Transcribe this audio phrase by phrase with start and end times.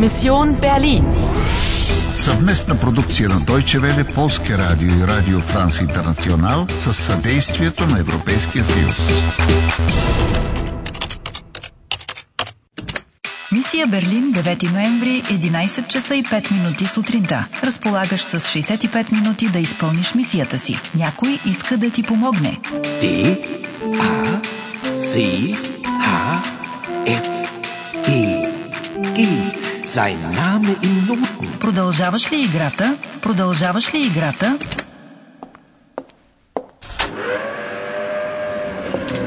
[0.00, 1.04] Мисион Берлин.
[2.14, 8.64] Съвместна продукция на Deutsche Welle, Полския радио и Радио Франс Интернационал с съдействието на Европейския
[8.64, 9.24] съюз.
[13.52, 17.44] Мисия Берлин, 9 ноември, 11 часа и 5 минути сутринта.
[17.64, 20.78] Разполагаш с 65 минути да изпълниш мисията си.
[20.96, 22.56] Някой иска да ти помогне.
[23.02, 23.36] D
[23.84, 24.40] A
[24.94, 25.14] C
[25.84, 26.42] H
[27.06, 27.39] F E G.
[29.96, 31.58] Sein Name in Noten.
[31.60, 32.96] Продължаваш ли играта?
[33.22, 34.58] Продължаваш ли играта?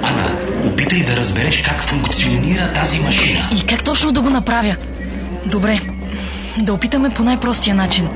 [0.03, 0.31] Ана,
[0.65, 3.49] опитай да разбереш как функционира тази машина.
[3.57, 4.75] И как точно да го направя?
[5.45, 5.79] Добре,
[6.57, 8.09] да опитаме по най-простия начин.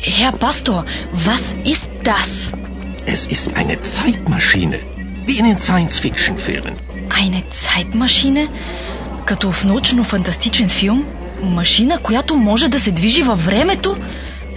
[0.00, 0.84] Herr Pastor,
[1.26, 1.42] was
[1.74, 2.54] ist das?
[3.06, 4.78] Es ist eine Zeitmaschine.
[5.26, 6.74] Wie in den Science-Fiction-Filmen.
[7.22, 8.48] Eine Zeitmaschine?
[9.24, 11.04] Като в научно-фантастичен филм?
[11.43, 13.95] Машина, която може да се движи във времето?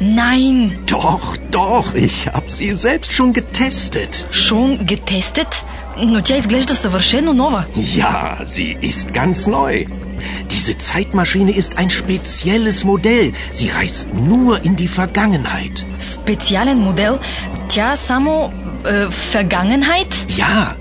[0.02, 4.26] Nein, Doch, doch, ich habe sie selbst schon getestet.
[4.32, 5.62] schon getestet,
[5.98, 7.64] но тя изглежда съвършено нова.
[7.76, 9.84] Ja, sie ist ganz neu.
[10.50, 13.26] Diese Zeitmaschine ist ein spezielles Modell.
[13.58, 15.84] Sie reist nur in die Vergangenheit.
[16.00, 17.18] Специален модел.
[17.68, 18.52] Тя само...
[18.86, 20.12] Е, Vergangenheit?
[20.38, 20.74] Ja,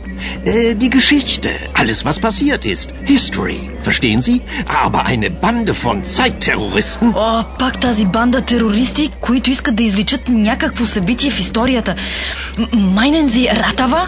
[0.46, 2.94] äh, die Geschichte, alles was passiert ist.
[3.06, 4.42] History, verstehen Sie?
[4.84, 7.14] Aber eine Bande von Zeitterroristen?
[7.16, 11.96] О, пак тази банда терористи, които искат да изличат някакво събитие в историята.
[12.58, 12.68] М-
[13.00, 14.02] Meinen Sie Ratava?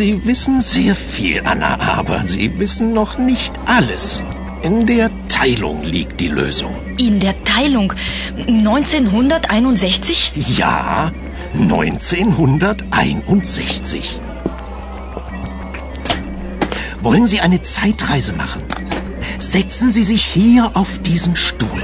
[0.00, 4.22] Sie wissen sehr viel, Anna, aber Sie wissen noch nicht alles.
[4.62, 5.08] In der
[5.38, 6.74] Teilung liegt die Lösung.
[7.08, 7.88] In der Teilung
[8.46, 10.32] 1961?
[10.58, 11.10] Ja,
[11.54, 14.20] 1961.
[17.05, 18.61] Wollen Sie eine Zeitreise machen?
[19.39, 21.81] Setzen Sie sich hier auf diesen Stuhl.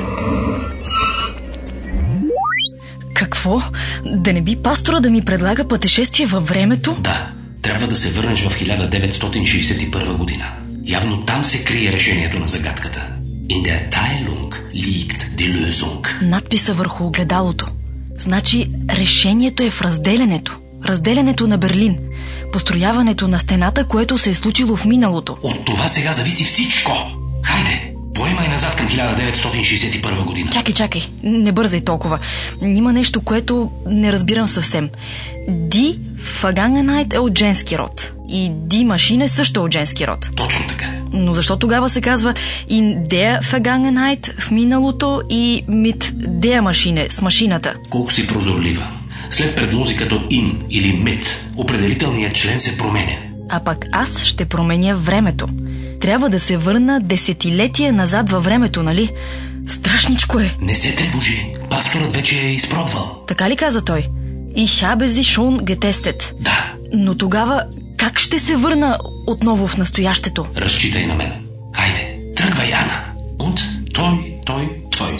[3.14, 3.62] Какво?
[4.06, 6.98] Да не би пастора да ми предлага пътешествие във времето?
[7.00, 7.32] Да,
[7.62, 10.46] трябва да се върнеш в 1961 година.
[10.86, 13.08] Явно там се крие решението на загадката.
[13.50, 16.22] In der Teilung liegt die Lösung.
[16.22, 17.68] Надписа върху огледалото.
[18.18, 20.61] Значи решението е в разделянето.
[20.86, 21.98] Разделянето на Берлин.
[22.54, 25.38] Построяването на стената, което се е случило в миналото.
[25.44, 26.92] От това сега зависи всичко.
[27.44, 30.50] Хайде, поемай назад към 1961 година.
[30.52, 32.20] Чакай, чакай, не бързай толкова.
[32.62, 34.90] Има нещо, което не разбирам съвсем.
[35.50, 38.12] Ди Фаганgenheit е от женски род.
[38.30, 40.30] И Ди машина е също от женски род.
[40.36, 40.86] Точно така.
[41.14, 42.34] Но защо тогава се казва
[42.70, 47.74] in der Vergangenheit в миналото и mit der машине с машината?
[47.90, 48.88] Колко си прозорлива.
[49.32, 51.26] След предлози като in или mit,
[51.58, 53.18] определителният член се променя.
[53.50, 55.48] А пък аз ще променя времето.
[56.02, 59.10] Трябва да се върна десетилетия назад във времето, нали?
[59.68, 60.56] Страшничко е.
[60.62, 61.54] Не се тревожи.
[61.70, 63.24] Пасторът вече е изпробвал.
[63.28, 64.08] Така ли каза той?
[64.56, 66.34] Habe sie schon getestet.
[66.42, 67.64] Да, Но тогава
[67.98, 70.46] как ще се върна отново в настоящето?
[70.58, 71.32] разчитай на мен.
[71.74, 73.04] Хайде, тръгвай, Ана.
[73.40, 73.60] Und
[73.94, 75.12] той, той, той.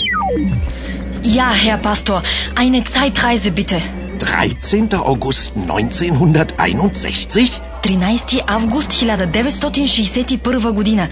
[1.24, 2.18] Ja, Herr Pastor,
[2.56, 4.01] eine Zeitreise bitte.
[4.21, 4.95] 13.
[4.95, 7.61] August 1961?
[7.83, 11.09] 13 август 1961 година.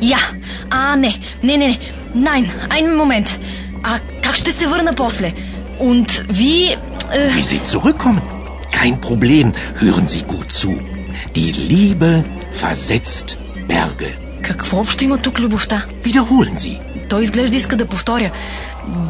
[0.00, 0.18] Я!
[0.70, 1.78] А, не, не, не, не.
[2.14, 3.28] Nein, einen Moment.
[3.82, 5.32] А как ще се върна после?
[5.80, 6.76] Und wie...
[7.12, 8.20] Äh, Wie Sie zurückkommen?
[8.72, 9.52] Kein Problem.
[9.82, 10.70] Hören Sie gut zu.
[11.36, 12.24] Die Liebe
[12.62, 13.36] versetzt
[13.68, 14.14] Berge.
[14.42, 15.84] какво общо има тук любовта?
[16.04, 16.78] Wiederholen Sie.
[17.08, 18.30] Той изглежда иска да повторя.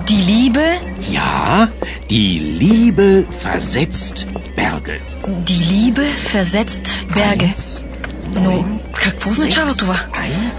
[0.08, 0.80] Die Liebe,
[1.12, 1.70] Ja,
[2.10, 5.00] die Liebe versetzt Berge.
[5.48, 7.46] die Liebe versetzt Berge.
[7.46, 7.82] Eins,
[8.36, 9.96] Но какво означава това?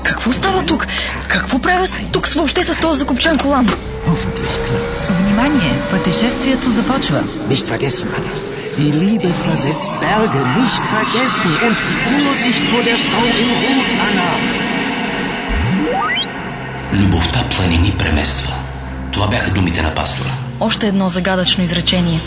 [0.04, 0.86] Какво става тук?
[1.28, 3.66] Какво правя тук въобще с този закопчан колан?
[5.10, 5.72] Внимание!
[5.90, 7.22] Пътешествието започва.
[7.50, 8.32] Nicht vergessen, Anna.
[8.78, 10.40] Die Liebe versetzt Berge.
[10.60, 11.52] Nicht vergessen.
[11.66, 11.76] Und
[12.08, 14.30] Vorsicht vor der Frau in Rot, Anna.
[16.92, 18.54] Любовта планини премества.
[19.12, 20.30] Това бяха думите на пастора.
[20.60, 22.20] Още едно загадъчно изречение.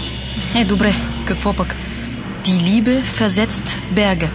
[0.56, 0.96] Е, добре,
[1.26, 1.76] какво пък?
[2.46, 4.30] Die Liebe versetzt Berge.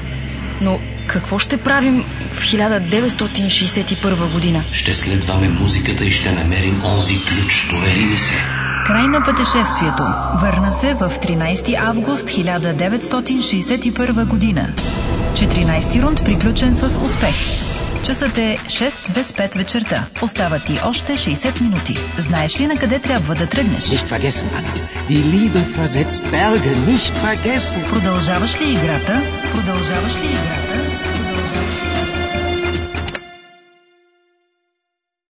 [0.61, 4.65] Но какво ще правим в 1961 година?
[4.73, 7.69] Ще следваме музиката и ще намерим онзи ключ.
[7.71, 8.35] Довери ми се.
[8.87, 10.03] Край на пътешествието.
[10.43, 14.73] Върна се в 13 август 1961 година.
[15.33, 17.37] 14 рунд приключен с успех.
[18.11, 20.07] Часът е 6 без 5 вечерта.
[20.23, 21.99] Остават ти още 60 минути.
[22.19, 23.85] Знаеш ли на къде трябва да тръгнеш?
[23.85, 24.73] Nicht vergessen, Anna.
[25.09, 26.73] Die Liebe versetzt Berge.
[26.91, 27.91] Nicht vergessen.
[27.91, 29.23] Продължаваш ли играта?
[29.55, 31.10] Продължаваш ли играта?